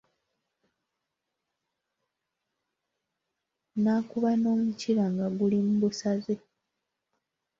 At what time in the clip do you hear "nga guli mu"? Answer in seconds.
5.13-5.75